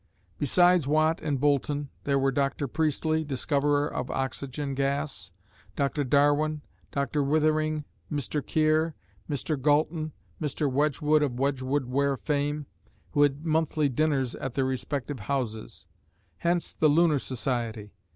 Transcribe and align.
Besides 0.39 0.87
Watt 0.87 1.21
and 1.21 1.39
Boulton, 1.39 1.89
there 2.05 2.17
were 2.17 2.31
Dr. 2.31 2.67
Priestley, 2.67 3.23
discoverer 3.23 3.87
of 3.87 4.09
oxygen 4.09 4.73
gas, 4.73 5.31
Dr. 5.75 6.03
Darwin, 6.03 6.61
Dr. 6.91 7.21
Withering, 7.21 7.85
Mr. 8.11 8.43
Keir, 8.43 8.95
Mr. 9.29 9.61
Galton, 9.61 10.13
Mr. 10.41 10.71
Wedgwood 10.71 11.21
of 11.21 11.37
Wedgwood 11.39 11.85
ware 11.85 12.17
fame, 12.17 12.65
who 13.11 13.21
had 13.21 13.45
monthly 13.45 13.89
dinners 13.89 14.33
at 14.33 14.55
their 14.55 14.65
respective 14.65 15.19
houses 15.19 15.85
hence 16.39 16.73
the 16.73 16.89
"Lunar" 16.89 17.19
Society. 17.19 17.91